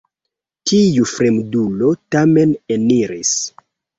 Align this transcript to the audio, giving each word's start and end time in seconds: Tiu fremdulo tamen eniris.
Tiu 0.71 1.05
fremdulo 1.09 1.91
tamen 2.15 2.57
eniris. 2.79 3.37